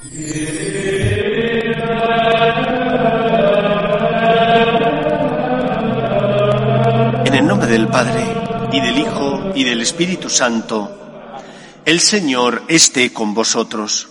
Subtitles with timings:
[0.00, 0.14] En
[7.34, 8.22] el nombre del Padre,
[8.72, 10.94] y del Hijo, y del Espíritu Santo,
[11.84, 14.06] el Señor esté con vosotros.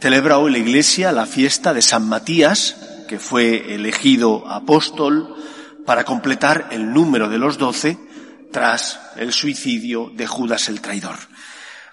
[0.00, 5.36] Celebra hoy la Iglesia la fiesta de San Matías, que fue elegido apóstol
[5.84, 7.98] para completar el número de los doce
[8.50, 11.18] tras el suicidio de Judas el traidor.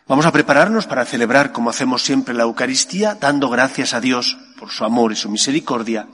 [0.10, 4.72] Vamos a prepararnos para celebrar, como hacemos siempre, la Eucaristía, dando gracias a Dios por
[4.72, 6.08] su amor y su misericordia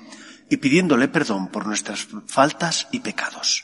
[0.49, 3.63] y pidiéndole perdón por nuestras faltas y pecados.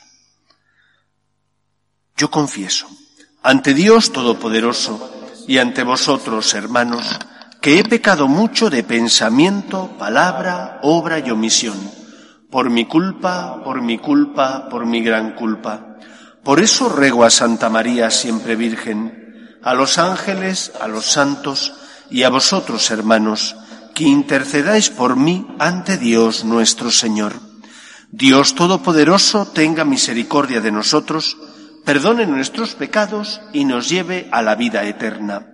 [2.16, 2.88] Yo confieso
[3.42, 5.12] ante Dios Todopoderoso
[5.46, 7.18] y ante vosotros, hermanos,
[7.60, 11.76] que he pecado mucho de pensamiento, palabra, obra y omisión,
[12.50, 15.98] por mi culpa, por mi culpa, por mi gran culpa.
[16.42, 19.21] Por eso ruego a Santa María, siempre Virgen,
[19.62, 21.72] a los ángeles, a los santos
[22.10, 23.56] y a vosotros, hermanos,
[23.94, 27.34] que intercedáis por mí ante Dios nuestro Señor.
[28.10, 31.36] Dios Todopoderoso tenga misericordia de nosotros,
[31.84, 35.46] perdone nuestros pecados y nos lleve a la vida eterna.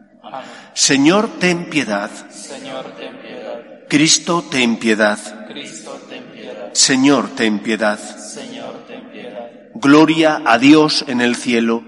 [0.75, 2.11] Señor, ten piedad.
[2.31, 3.87] Señor, ten piedad.
[3.89, 5.19] Cristo, ten piedad.
[5.49, 6.71] Cristo, ten piedad.
[6.73, 7.99] Señor, ten piedad.
[7.99, 9.51] Señor, ten piedad.
[9.75, 11.88] Gloria a Dios en el cielo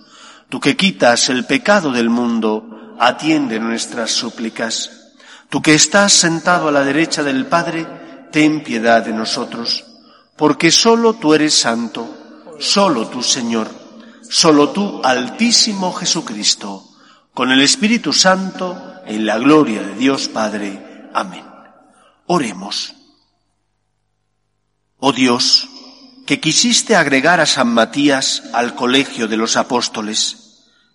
[0.51, 5.13] Tú que quitas el pecado del mundo, atiende nuestras súplicas.
[5.47, 7.87] Tú que estás sentado a la derecha del Padre,
[8.33, 9.85] ten piedad de nosotros,
[10.35, 13.69] porque solo tú eres santo, solo tú Señor,
[14.29, 16.83] solo tú Altísimo Jesucristo,
[17.33, 21.07] con el Espíritu Santo, en la gloria de Dios Padre.
[21.13, 21.45] Amén.
[22.27, 22.93] Oremos.
[24.97, 25.69] Oh Dios,
[26.25, 30.40] que quisiste agregar a San Matías al colegio de los apóstoles,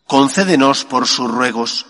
[0.07, 1.87] concédenos por sus ruegos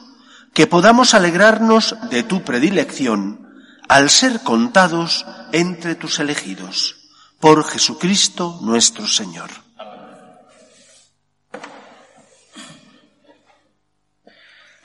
[0.55, 3.47] que podamos alegrarnos de tu predilección
[3.89, 6.97] al ser contados entre tus elegidos.
[7.41, 9.51] Por Jesucristo nuestro Señor.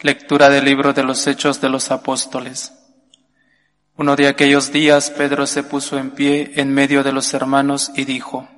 [0.01, 2.73] Lectura del libro de los Hechos de los Apóstoles.
[3.95, 8.05] Uno de aquellos días Pedro se puso en pie en medio de los hermanos y
[8.05, 8.49] dijo,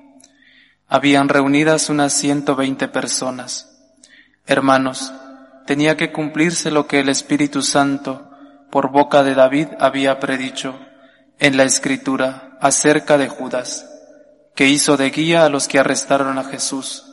[0.88, 3.73] habían reunidas unas ciento veinte personas.
[4.46, 5.12] Hermanos,
[5.66, 8.30] tenía que cumplirse lo que el Espíritu Santo,
[8.70, 10.78] por boca de David, había predicho
[11.38, 13.88] en la Escritura acerca de Judas,
[14.54, 17.10] que hizo de guía a los que arrestaron a Jesús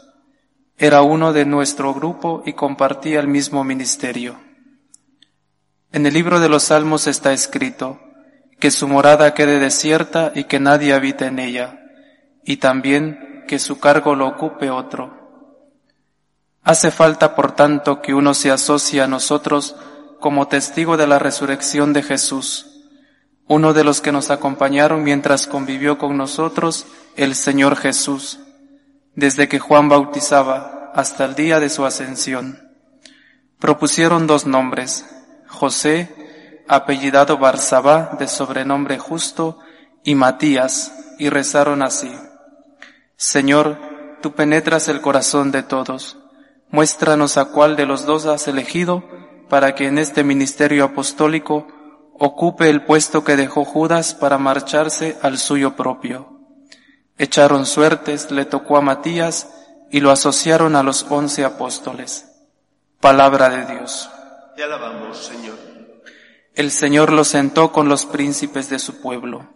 [0.82, 4.40] era uno de nuestro grupo y compartía el mismo ministerio.
[5.92, 8.00] En el libro de los Salmos está escrito,
[8.60, 11.80] que su morada quede desierta y que nadie habite en ella,
[12.44, 15.21] y también que su cargo lo ocupe otro.
[16.64, 19.76] Hace falta, por tanto, que uno se asocie a nosotros
[20.20, 22.68] como testigo de la resurrección de Jesús,
[23.48, 26.86] uno de los que nos acompañaron mientras convivió con nosotros
[27.16, 28.40] el Señor Jesús
[29.16, 32.72] desde que Juan bautizaba hasta el día de su ascensión.
[33.60, 35.06] Propusieron dos nombres,
[35.48, 39.60] José, apellidado Barsabá, de sobrenombre justo,
[40.04, 42.12] y Matías, y rezaron así.
[43.16, 43.78] Señor,
[44.22, 46.18] tú penetras el corazón de todos.
[46.72, 49.04] Muéstranos a cuál de los dos has elegido
[49.50, 51.68] para que en este ministerio apostólico
[52.18, 56.40] ocupe el puesto que dejó Judas para marcharse al suyo propio.
[57.18, 59.50] Echaron suertes, le tocó a Matías
[59.92, 62.32] y lo asociaron a los once apóstoles.
[63.02, 64.10] Palabra de Dios.
[64.56, 65.58] Te alabamos, Señor.
[66.56, 69.50] El Señor lo sentó con los príncipes de su pueblo.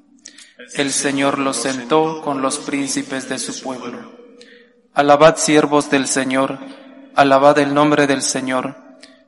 [0.74, 4.12] El Señor lo sentó con los príncipes de su pueblo.
[4.94, 6.58] Alabad siervos del Señor,
[7.16, 8.76] alabad el nombre del Señor.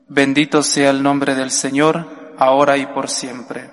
[0.08, 3.72] Bendito sea el nombre del Señor, ahora y por siempre.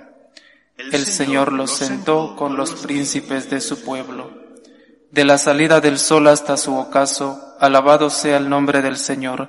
[0.77, 4.45] El Señor lo sentó con los príncipes de su pueblo
[5.15, 9.49] de la salida del sol hasta su ocaso, alabado sea el nombre del Señor.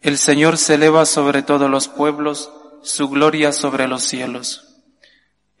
[0.00, 2.50] El Señor se eleva sobre todos los pueblos,
[2.82, 4.82] su gloria sobre los cielos.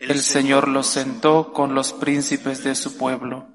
[0.00, 3.46] El Señor los sentó con los príncipes de su pueblo.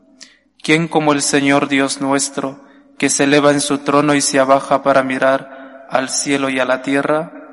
[0.61, 2.63] ¿Quién como el Señor Dios nuestro,
[2.97, 6.65] que se eleva en su trono y se abaja para mirar al cielo y a
[6.65, 7.43] la tierra?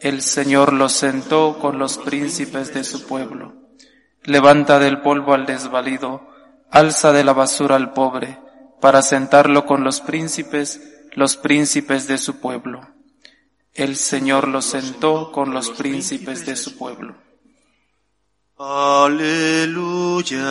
[0.00, 3.54] el Señor lo sentó con los príncipes de su pueblo.
[4.22, 6.28] Levanta del polvo al desvalido,
[6.70, 8.38] alza de la basura al pobre,
[8.80, 10.80] para sentarlo con los príncipes,
[11.12, 12.80] los príncipes de su pueblo.
[13.74, 17.16] El Señor lo sentó con los príncipes de su pueblo.
[18.56, 20.44] Aleluya.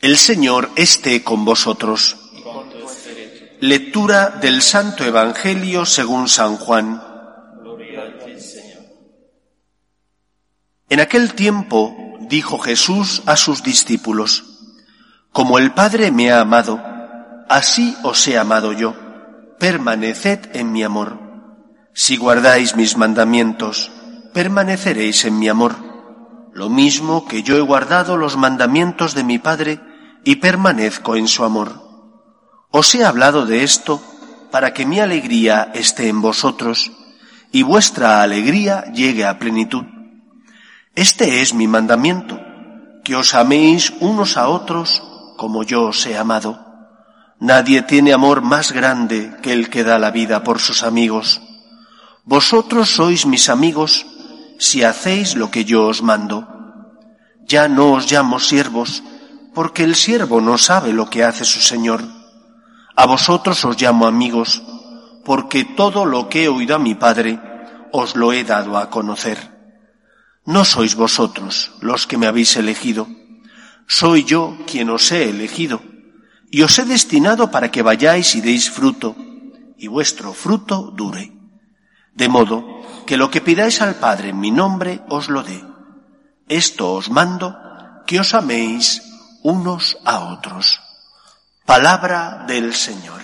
[0.00, 2.16] El Señor esté con vosotros.
[3.60, 7.02] Lectura del Santo Evangelio según San Juan.
[10.88, 14.44] En aquel tiempo dijo Jesús a sus discípulos,
[15.32, 16.82] Como el Padre me ha amado,
[17.50, 18.94] así os he amado yo.
[19.58, 21.18] Permaneced en mi amor.
[21.92, 23.90] Si guardáis mis mandamientos,
[24.32, 25.76] permaneceréis en mi amor.
[26.54, 29.89] Lo mismo que yo he guardado los mandamientos de mi Padre,
[30.24, 31.90] y permanezco en su amor.
[32.70, 34.02] Os he hablado de esto
[34.50, 36.92] para que mi alegría esté en vosotros
[37.52, 39.84] y vuestra alegría llegue a plenitud.
[40.94, 42.40] Este es mi mandamiento,
[43.04, 45.02] que os améis unos a otros
[45.36, 46.66] como yo os he amado.
[47.38, 51.40] Nadie tiene amor más grande que el que da la vida por sus amigos.
[52.24, 54.06] Vosotros sois mis amigos
[54.58, 56.46] si hacéis lo que yo os mando.
[57.46, 59.02] Ya no os llamo siervos,
[59.54, 62.02] porque el siervo no sabe lo que hace su Señor.
[62.96, 64.62] A vosotros os llamo amigos,
[65.24, 67.40] porque todo lo que he oído a mi Padre
[67.92, 69.58] os lo he dado a conocer.
[70.44, 73.06] No sois vosotros los que me habéis elegido,
[73.86, 75.82] soy yo quien os he elegido,
[76.50, 79.16] y os he destinado para que vayáis y deis fruto,
[79.76, 81.32] y vuestro fruto dure.
[82.14, 85.64] De modo que lo que pidáis al Padre en mi nombre os lo dé.
[86.48, 87.56] Esto os mando,
[88.06, 89.09] que os améis
[89.42, 90.80] unos a otros.
[91.64, 93.20] Palabra del Señor.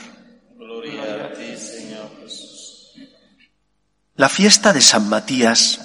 [0.56, 2.92] Gloria a ti, Señor Jesús.
[4.14, 5.80] La fiesta de San Matías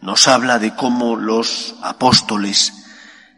[0.00, 2.72] nos habla de cómo los apóstoles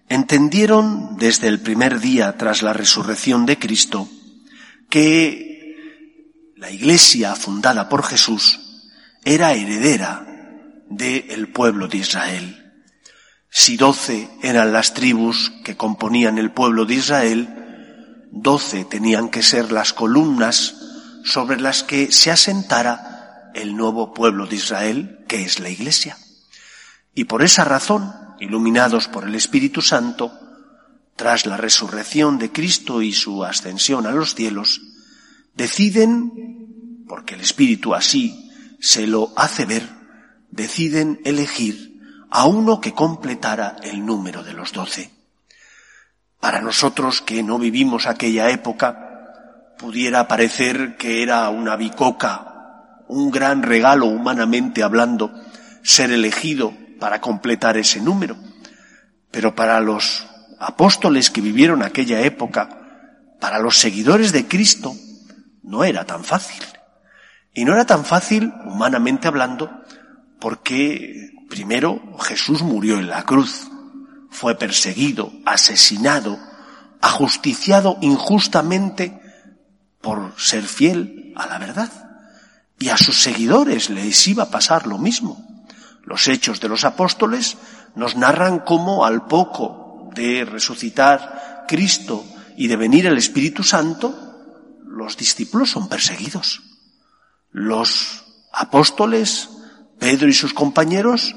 [0.09, 4.09] entendieron desde el primer día tras la resurrección de Cristo
[4.91, 5.49] que
[6.57, 8.61] la iglesia fundada por Jesús
[9.25, 10.27] era heredera
[10.89, 12.68] del pueblo de Israel.
[13.51, 19.73] Si doce eran las tribus que componían el pueblo de Israel, doce tenían que ser
[19.73, 20.77] las columnas
[21.25, 26.19] sobre las que se asentara el nuevo pueblo de Israel, que es la Iglesia.
[27.15, 30.33] Y por esa razón, iluminados por el Espíritu Santo,
[31.17, 34.83] tras la resurrección de Cristo y su ascensión a los cielos,
[35.55, 39.89] deciden, porque el Espíritu así se lo hace ver,
[40.51, 41.88] deciden elegir
[42.31, 45.11] a uno que completara el número de los doce.
[46.41, 53.63] Para nosotros que no vivimos aquella época, pudiera parecer que era una bicoca, un gran
[53.63, 55.33] regalo humanamente hablando,
[55.83, 58.37] ser elegido para completar ese número.
[59.31, 60.27] Pero para los
[60.59, 62.69] apóstoles que vivieron aquella época,
[63.41, 64.95] para los seguidores de Cristo,
[65.63, 66.63] no era tan fácil.
[67.55, 69.71] Y no era tan fácil, humanamente hablando,
[70.41, 73.69] porque Primero, Jesús murió en la cruz,
[74.31, 76.39] fue perseguido, asesinado,
[77.01, 79.19] ajusticiado injustamente
[80.03, 81.91] por ser fiel a la verdad.
[82.79, 85.65] Y a sus seguidores les iba a pasar lo mismo.
[86.05, 87.57] Los hechos de los apóstoles
[87.95, 92.25] nos narran cómo al poco de resucitar Cristo
[92.57, 94.15] y de venir el Espíritu Santo,
[94.87, 96.61] los discípulos son perseguidos.
[97.51, 99.49] Los apóstoles
[99.99, 101.37] Pedro y sus compañeros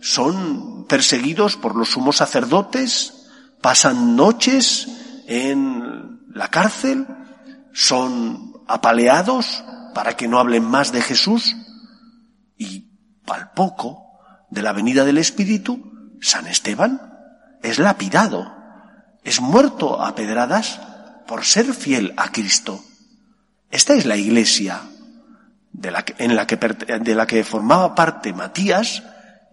[0.00, 3.28] son perseguidos por los sumos sacerdotes,
[3.60, 4.88] pasan noches
[5.26, 7.06] en la cárcel,
[7.72, 9.62] son apaleados
[9.94, 11.56] para que no hablen más de Jesús
[12.56, 12.90] y
[13.26, 14.18] al poco
[14.50, 17.00] de la venida del Espíritu, San Esteban
[17.62, 18.52] es lapidado,
[19.22, 20.80] es muerto a pedradas
[21.26, 22.82] por ser fiel a Cristo.
[23.70, 24.80] Esta es la iglesia
[25.72, 29.02] de la que, en la que, de la que formaba parte Matías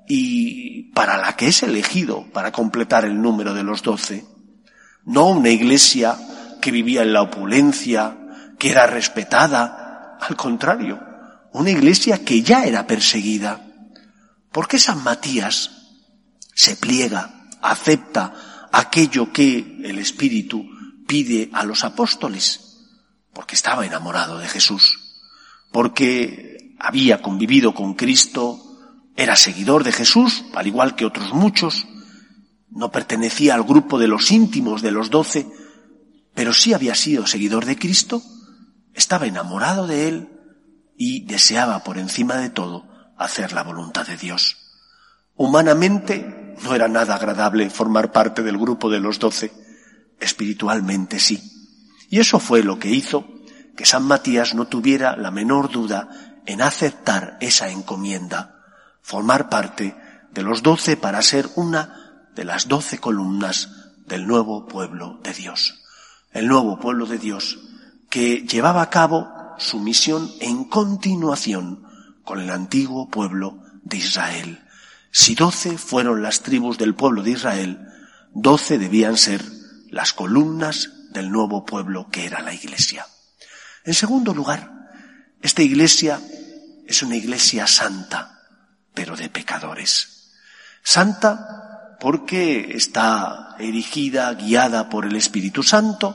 [0.07, 4.25] y para la que es elegido para completar el número de los doce.
[5.03, 6.17] No una iglesia
[6.61, 8.17] que vivía en la opulencia,
[8.57, 10.99] que era respetada, al contrario,
[11.53, 13.61] una iglesia que ya era perseguida.
[14.51, 15.71] ¿Por qué San Matías
[16.53, 18.33] se pliega, acepta
[18.71, 20.65] aquello que el Espíritu
[21.05, 22.87] pide a los apóstoles?
[23.33, 25.06] Porque estaba enamorado de Jesús
[25.71, 28.63] porque había convivido con Cristo,
[29.15, 31.87] Era seguidor de Jesús, al igual que otros muchos.
[32.69, 35.47] No pertenecía al grupo de los íntimos de los doce,
[36.35, 38.21] pero sí había sido seguidor de Cristo,
[38.93, 40.29] estaba enamorado de Él
[40.95, 44.57] y deseaba por encima de todo hacer la voluntad de Dios.
[45.35, 49.51] Humanamente no era nada agradable formar parte del grupo de los doce,
[50.19, 51.41] espiritualmente sí.
[52.09, 53.25] Y eso fue lo que hizo
[53.77, 56.09] que San Matías no tuviera la menor duda
[56.47, 58.65] en aceptar esa encomienda,
[59.01, 59.95] formar parte
[60.31, 63.69] de los doce para ser una de las doce columnas
[64.07, 65.83] del nuevo pueblo de Dios.
[66.31, 67.59] El nuevo pueblo de Dios
[68.09, 69.29] que llevaba a cabo
[69.59, 71.83] su misión en continuación
[72.23, 74.63] con el antiguo pueblo de Israel.
[75.11, 77.87] Si doce fueron las tribus del pueblo de Israel,
[78.33, 79.43] doce debían ser
[79.91, 83.05] las columnas del nuevo pueblo que era la iglesia.
[83.87, 84.69] En segundo lugar,
[85.41, 86.19] esta iglesia
[86.85, 88.43] es una iglesia santa,
[88.93, 90.33] pero de pecadores.
[90.83, 96.13] Santa porque está erigida, guiada por el Espíritu Santo,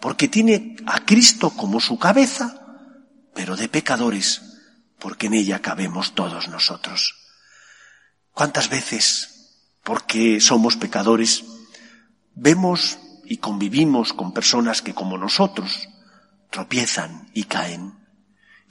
[0.00, 2.56] porque tiene a Cristo como su cabeza,
[3.34, 4.40] pero de pecadores,
[4.98, 7.16] porque en ella cabemos todos nosotros.
[8.32, 11.44] ¿Cuántas veces, porque somos pecadores,
[12.34, 15.89] vemos y convivimos con personas que como nosotros
[16.50, 17.94] tropiezan y caen?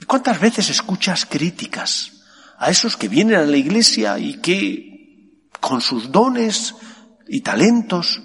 [0.00, 2.12] ¿Y cuántas veces escuchas críticas
[2.58, 6.74] a esos que vienen a la iglesia y que con sus dones
[7.28, 8.22] y talentos,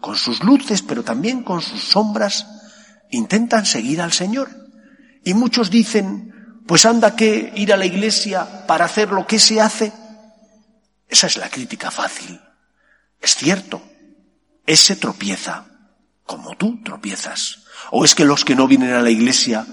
[0.00, 2.46] con sus luces, pero también con sus sombras,
[3.10, 4.50] intentan seguir al Señor?
[5.24, 9.60] Y muchos dicen, pues anda que ir a la iglesia para hacer lo que se
[9.60, 9.92] hace.
[11.08, 12.40] Esa es la crítica fácil.
[13.20, 13.82] Es cierto,
[14.66, 15.66] ese tropieza,
[16.24, 17.65] como tú tropiezas.
[17.90, 19.66] ¿O es que los que no vienen a la iglesia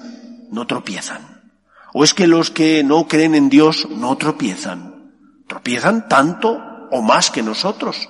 [0.51, 1.51] no tropiezan?
[1.93, 5.12] ¿O es que los que no creen en Dios no tropiezan?
[5.48, 8.10] Tropiezan tanto o más que nosotros.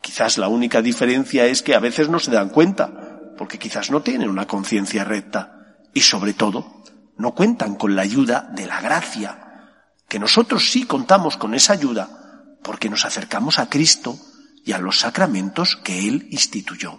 [0.00, 4.02] Quizás la única diferencia es que a veces no se dan cuenta, porque quizás no
[4.02, 6.82] tienen una conciencia recta y sobre todo
[7.16, 9.70] no cuentan con la ayuda de la gracia,
[10.08, 14.18] que nosotros sí contamos con esa ayuda porque nos acercamos a Cristo
[14.64, 16.98] y a los sacramentos que Él instituyó.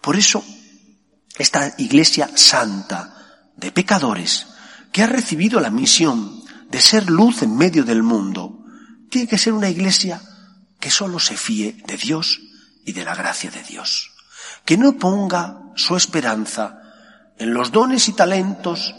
[0.00, 0.44] Por eso,
[1.38, 3.14] esta iglesia santa
[3.56, 4.46] de pecadores,
[4.92, 8.64] que ha recibido la misión de ser luz en medio del mundo,
[9.10, 10.20] tiene que ser una iglesia
[10.80, 12.40] que solo se fíe de Dios
[12.84, 14.10] y de la gracia de Dios,
[14.64, 16.80] que no ponga su esperanza
[17.38, 18.94] en los dones y talentos,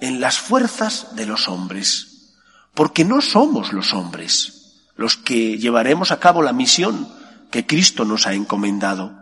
[0.00, 2.34] en las fuerzas de los hombres,
[2.74, 4.58] porque no somos los hombres
[4.98, 7.08] los que llevaremos a cabo la misión
[7.52, 9.12] que Cristo nos ha encomendado.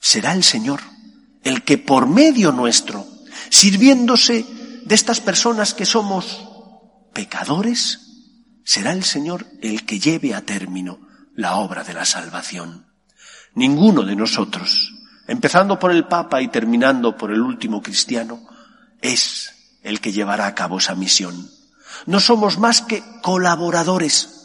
[0.00, 0.80] Será el Señor,
[1.44, 3.06] el que por medio nuestro,
[3.50, 4.44] sirviéndose
[4.84, 6.48] de estas personas que somos
[7.12, 8.00] pecadores,
[8.64, 10.98] será el Señor el que lleve a término
[11.34, 12.86] la obra de la salvación.
[13.54, 14.92] Ninguno de nosotros,
[15.26, 18.46] empezando por el Papa y terminando por el último cristiano,
[19.00, 21.50] es el que llevará a cabo esa misión.
[22.06, 24.36] No somos más que colaboradores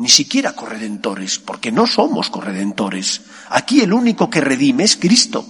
[0.00, 3.20] ni siquiera corredentores, porque no somos corredentores.
[3.50, 5.44] Aquí el único que redime es Cristo.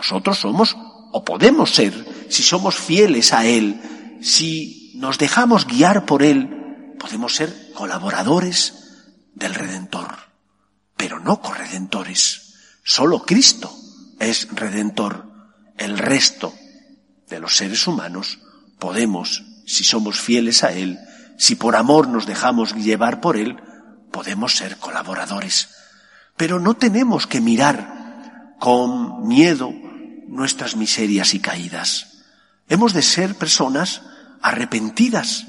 [0.00, 0.78] Nosotros somos,
[1.12, 1.92] o podemos ser,
[2.30, 3.78] si somos fieles a Él,
[4.22, 10.16] si nos dejamos guiar por Él, podemos ser colaboradores del Redentor,
[10.96, 12.54] pero no corredentores.
[12.82, 13.70] Solo Cristo
[14.18, 15.30] es Redentor.
[15.76, 16.54] El resto
[17.28, 18.38] de los seres humanos
[18.78, 20.98] podemos, si somos fieles a Él,
[21.36, 23.58] si por amor nos dejamos llevar por Él,
[24.10, 25.68] podemos ser colaboradores,
[26.38, 29.74] pero no tenemos que mirar con miedo
[30.30, 32.22] nuestras miserias y caídas.
[32.68, 34.02] Hemos de ser personas
[34.40, 35.46] arrepentidas,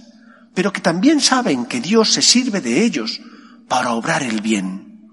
[0.54, 3.22] pero que también saben que Dios se sirve de ellos
[3.68, 5.10] para obrar el bien.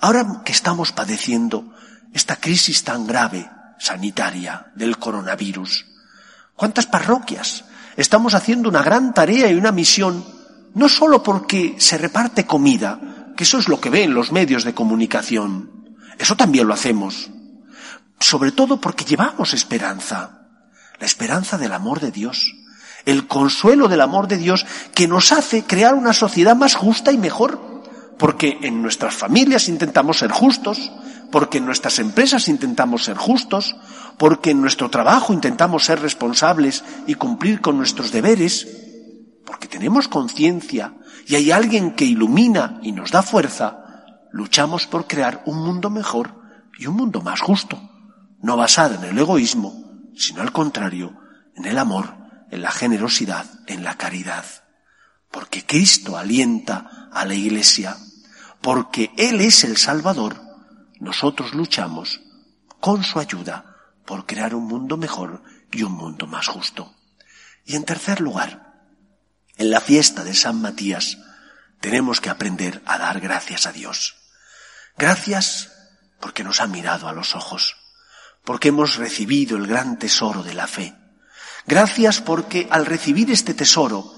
[0.00, 1.74] Ahora que estamos padeciendo
[2.12, 5.86] esta crisis tan grave sanitaria del coronavirus,
[6.54, 7.64] ¿cuántas parroquias
[7.96, 10.24] estamos haciendo una gran tarea y una misión
[10.74, 14.72] no solo porque se reparte comida, que eso es lo que ven los medios de
[14.72, 17.30] comunicación, eso también lo hacemos,
[18.20, 20.46] sobre todo porque llevamos esperanza,
[21.00, 22.54] la esperanza del amor de Dios,
[23.06, 27.18] el consuelo del amor de Dios que nos hace crear una sociedad más justa y
[27.18, 27.82] mejor,
[28.18, 30.92] porque en nuestras familias intentamos ser justos,
[31.32, 33.76] porque en nuestras empresas intentamos ser justos,
[34.18, 38.68] porque en nuestro trabajo intentamos ser responsables y cumplir con nuestros deberes,
[39.46, 40.94] porque tenemos conciencia
[41.26, 46.34] y hay alguien que ilumina y nos da fuerza, luchamos por crear un mundo mejor
[46.78, 47.89] y un mundo más justo,
[48.42, 49.72] no basado en el egoísmo,
[50.16, 51.18] sino al contrario,
[51.56, 52.16] en el amor,
[52.50, 54.44] en la generosidad, en la caridad.
[55.30, 57.96] porque Cristo alienta a la Iglesia,
[58.60, 60.40] porque Él es el Salvador,
[60.98, 62.20] nosotros luchamos
[62.80, 66.94] con su ayuda por crear un mundo mejor y un mundo más justo.
[67.64, 68.74] Y en tercer lugar,
[69.56, 71.18] en la fiesta de San Matías
[71.80, 74.16] tenemos que aprender a dar gracias a Dios.
[74.98, 75.72] Gracias
[76.18, 77.76] porque nos ha mirado a los ojos,
[78.44, 80.94] porque hemos recibido el gran tesoro de la fe.
[81.66, 84.14] Gracias porque al recibir este tesoro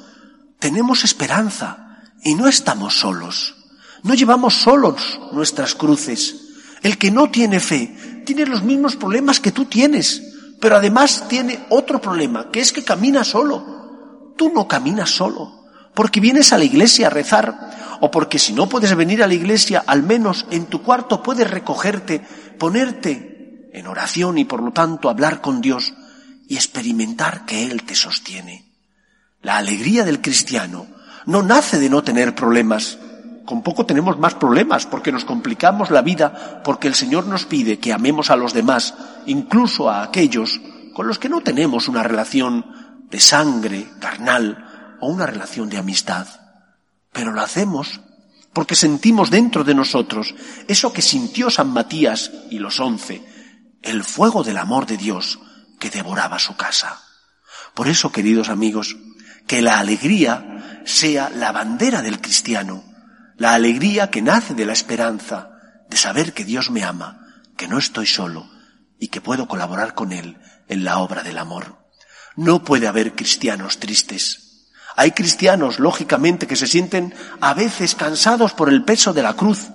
[0.58, 3.56] tenemos esperanza y no estamos solos.
[4.02, 6.36] No llevamos solos nuestras cruces.
[6.82, 10.22] El que no tiene fe tiene los mismos problemas que tú tienes,
[10.60, 14.32] pero además tiene otro problema, que es que camina solo.
[14.36, 18.68] Tú no caminas solo, porque vienes a la iglesia a rezar, o porque si no
[18.68, 22.20] puedes venir a la iglesia, al menos en tu cuarto puedes recogerte,
[22.58, 23.31] ponerte
[23.72, 25.94] en oración y por lo tanto hablar con Dios
[26.48, 28.66] y experimentar que Él te sostiene.
[29.40, 30.86] La alegría del cristiano
[31.26, 32.98] no nace de no tener problemas.
[33.44, 37.78] Con poco tenemos más problemas porque nos complicamos la vida porque el Señor nos pide
[37.78, 38.94] que amemos a los demás,
[39.26, 40.60] incluso a aquellos
[40.94, 42.66] con los que no tenemos una relación
[43.10, 46.26] de sangre carnal o una relación de amistad.
[47.12, 48.00] Pero lo hacemos
[48.52, 50.34] porque sentimos dentro de nosotros
[50.68, 53.22] eso que sintió San Matías y los once,
[53.82, 55.38] el fuego del amor de Dios
[55.78, 57.02] que devoraba su casa.
[57.74, 58.96] Por eso, queridos amigos,
[59.46, 62.84] que la alegría sea la bandera del cristiano,
[63.36, 65.50] la alegría que nace de la esperanza,
[65.88, 68.48] de saber que Dios me ama, que no estoy solo
[68.98, 71.78] y que puedo colaborar con Él en la obra del amor.
[72.36, 74.70] No puede haber cristianos tristes.
[74.96, 79.68] Hay cristianos, lógicamente, que se sienten a veces cansados por el peso de la cruz,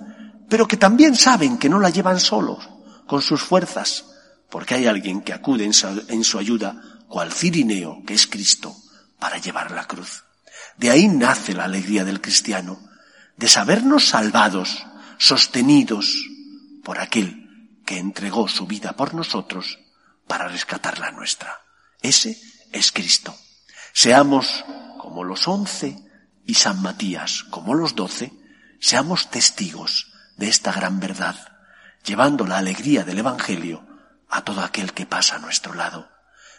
[0.48, 2.68] pero que también saben que no la llevan solos,
[3.08, 4.04] con sus fuerzas,
[4.48, 5.72] porque hay alguien que acude en
[6.24, 8.76] su, ayuda, cual Cirineo, que es Cristo,
[9.18, 10.24] para llevar la cruz.
[10.76, 12.78] De ahí nace la alegría del cristiano,
[13.36, 14.86] de sabernos salvados,
[15.18, 16.24] sostenidos
[16.84, 19.78] por aquel que entregó su vida por nosotros
[20.26, 21.58] para rescatar la nuestra.
[22.00, 22.40] Ese
[22.70, 23.34] es Cristo.
[23.92, 24.64] Seamos
[25.00, 25.96] como los once
[26.44, 28.32] y San Matías como los doce,
[28.80, 31.36] seamos testigos de esta gran verdad,
[32.08, 33.86] llevando la alegría del Evangelio
[34.30, 36.10] a todo aquel que pasa a nuestro lado.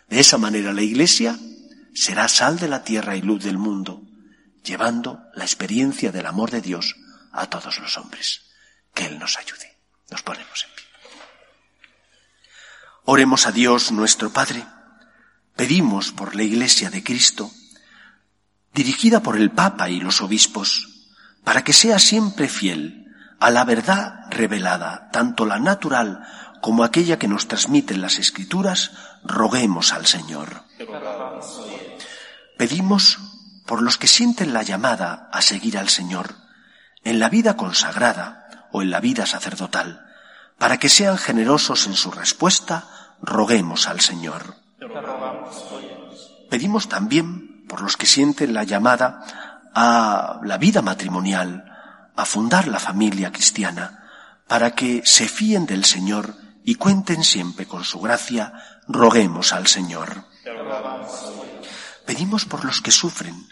[0.08, 1.38] De esa manera la Iglesia
[1.96, 4.04] será sal de la tierra y luz del mundo,
[4.64, 6.96] llevando la experiencia del amor de Dios
[7.32, 8.42] a todos los hombres.
[8.94, 9.76] Que Él nos ayude.
[10.12, 10.86] Nos ponemos en pie.
[13.06, 14.64] Oremos a Dios nuestro Padre.
[15.56, 17.52] Pedimos por la Iglesia de Cristo,
[18.72, 21.08] dirigida por el Papa y los obispos,
[21.44, 22.99] para que sea siempre fiel
[23.40, 26.26] a la verdad revelada, tanto la natural
[26.62, 28.92] como aquella que nos transmiten las Escrituras,
[29.24, 30.64] roguemos al Señor.
[32.58, 33.20] Pedimos
[33.66, 36.36] por los que sienten la llamada a seguir al Señor,
[37.04, 40.06] en la vida consagrada o en la vida sacerdotal,
[40.58, 42.86] para que sean generosos en su respuesta,
[43.22, 44.56] roguemos al Señor.
[46.50, 51.69] Pedimos también por los que sienten la llamada a la vida matrimonial,
[52.20, 54.10] a fundar la familia cristiana,
[54.46, 58.54] para que se fíen del Señor y cuenten siempre con su gracia,
[58.88, 60.26] roguemos al Señor.
[62.06, 63.48] Pedimos por los que sufren,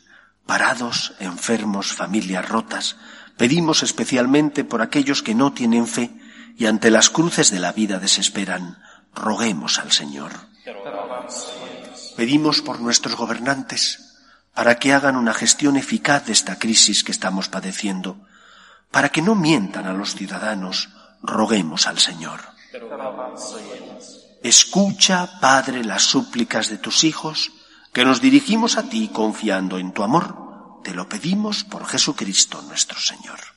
[0.45, 2.97] parados, enfermos, familias rotas.
[3.38, 6.12] Pedimos especialmente por aquellos que no tienen fe
[6.58, 8.80] y ante las cruces de la vida desesperan.
[9.15, 10.32] Roguemos al Señor.
[12.17, 14.17] Pedimos por nuestros gobernantes
[14.53, 18.26] para que hagan una gestión eficaz de esta crisis que estamos padeciendo,
[18.91, 20.89] para que no mientan a los ciudadanos.
[21.21, 22.41] Roguemos al Señor.
[24.43, 27.52] Escucha, Padre, las súplicas de tus hijos
[27.91, 33.00] que nos dirigimos a ti confiando en tu amor, te lo pedimos por Jesucristo nuestro
[33.00, 33.56] Señor.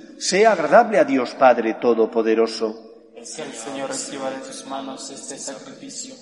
[0.21, 3.09] sea agradable a Dios Padre Todopoderoso.
[3.15, 6.13] Que el Señor reciba de tus manos este sacrificio,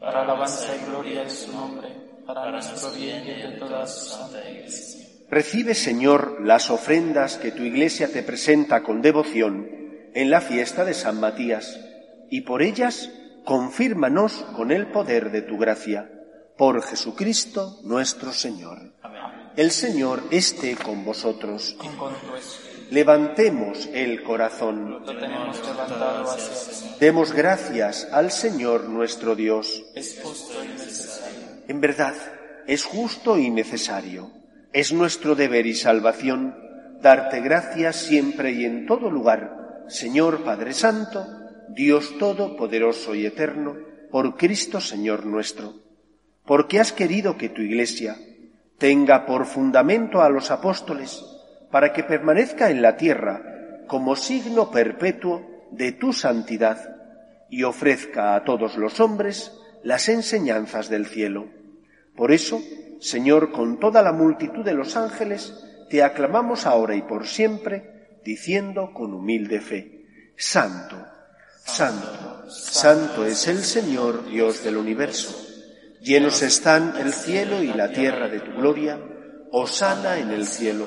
[0.00, 1.88] para alabanza y gloria de su nombre,
[2.26, 5.06] para nuestro bien y de toda su santa iglesia.
[5.28, 9.68] Recibe, Señor, las ofrendas que tu iglesia te presenta con devoción
[10.14, 11.78] en la fiesta de San Matías,
[12.30, 13.10] y por ellas
[13.44, 16.10] confírmanos con el poder de tu gracia.
[16.56, 18.94] Por Jesucristo nuestro Señor.
[19.56, 21.76] El Señor esté con vosotros.
[21.82, 25.00] Y con tu espíritu Levantemos el corazón.
[25.06, 26.98] lo tenemos levantado hacia el Señor.
[26.98, 29.82] Demos gracias al Señor nuestro Dios.
[29.94, 31.40] Es justo y necesario.
[31.68, 32.14] En verdad,
[32.66, 34.30] es justo y necesario.
[34.74, 36.54] Es nuestro deber y salvación
[37.00, 41.26] darte gracias siempre y en todo lugar, Señor Padre Santo,
[41.70, 43.74] Dios Todopoderoso y Eterno,
[44.10, 45.76] por Cristo Señor nuestro,
[46.44, 48.18] porque has querido que tu Iglesia
[48.76, 51.24] tenga por fundamento a los apóstoles,
[51.72, 53.42] para que permanezca en la tierra
[53.88, 56.96] como signo perpetuo de tu santidad
[57.48, 61.46] y ofrezca a todos los hombres las enseñanzas del cielo.
[62.14, 62.60] Por eso,
[63.00, 68.92] Señor, con toda la multitud de los ángeles, te aclamamos ahora y por siempre, diciendo
[68.92, 70.04] con humilde fe,
[70.36, 70.96] Santo,
[71.64, 75.34] Santo, Santo es el Señor Dios del universo.
[76.02, 78.98] Llenos están el cielo y la tierra de tu gloria,
[79.50, 80.86] Osana en el cielo.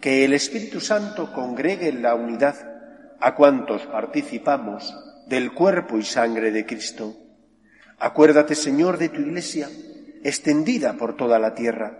[0.00, 2.56] que el Espíritu Santo congregue en la unidad
[3.20, 4.94] a cuantos participamos
[5.26, 7.14] del cuerpo y sangre de Cristo.
[7.98, 9.68] Acuérdate, Señor, de tu Iglesia,
[10.24, 11.98] extendida por toda la tierra,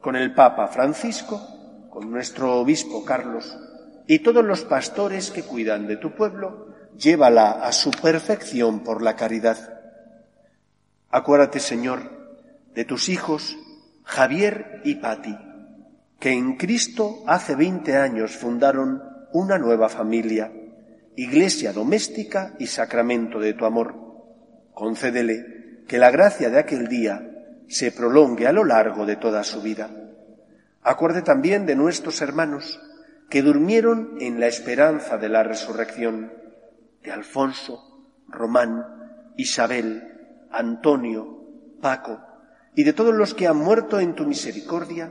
[0.00, 3.58] con el Papa Francisco, con nuestro Obispo Carlos
[4.06, 9.16] y todos los pastores que cuidan de tu pueblo, llévala a su perfección por la
[9.16, 9.80] caridad.
[11.10, 12.10] Acuérdate, Señor,
[12.74, 13.56] de tus hijos
[14.04, 15.36] Javier y Pati,
[16.22, 20.52] que en Cristo hace veinte años fundaron una nueva familia,
[21.16, 23.96] iglesia doméstica y sacramento de tu amor.
[24.72, 27.28] Concédele que la gracia de aquel día
[27.66, 29.90] se prolongue a lo largo de toda su vida.
[30.82, 32.80] Acuerde también de nuestros hermanos
[33.28, 36.32] que durmieron en la esperanza de la resurrección,
[37.02, 38.86] de Alfonso, Román,
[39.36, 41.48] Isabel, Antonio,
[41.80, 42.20] Paco,
[42.76, 45.10] y de todos los que han muerto en tu misericordia,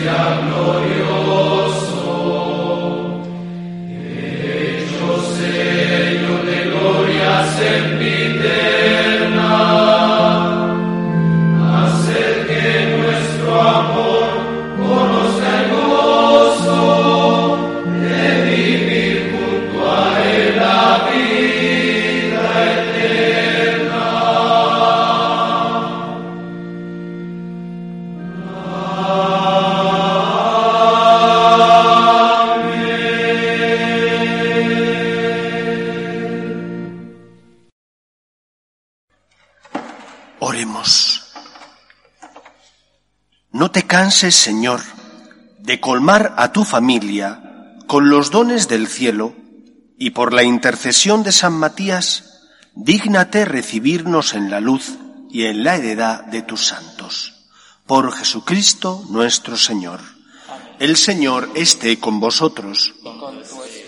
[0.00, 1.92] Glorioso,
[4.08, 7.44] hecho sello de gloria
[44.10, 44.80] Señor,
[45.60, 49.34] de colmar a tu familia con los dones del cielo
[49.98, 52.40] y por la intercesión de San Matías,
[52.74, 54.94] dígnate recibirnos en la luz
[55.30, 57.34] y en la heredad de tus santos.
[57.86, 60.00] Por Jesucristo nuestro Señor.
[60.78, 62.94] El Señor esté con vosotros.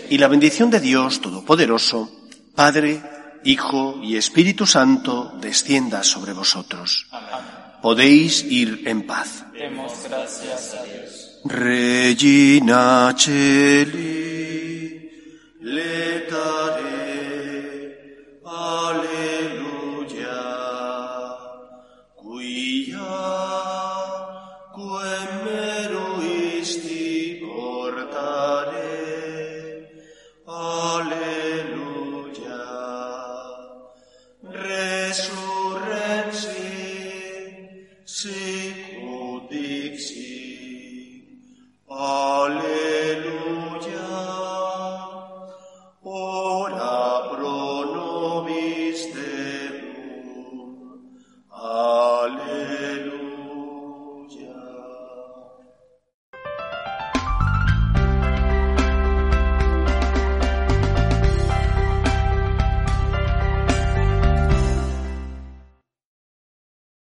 [0.09, 2.11] Y la bendición de Dios Todopoderoso,
[2.55, 3.01] Padre,
[3.43, 7.07] Hijo y Espíritu Santo, descienda sobre vosotros.
[7.83, 9.43] Podéis ir en paz.
[9.51, 11.41] Demos gracias a Dios.
[11.43, 15.11] Regina Celi,
[15.59, 16.92] letare,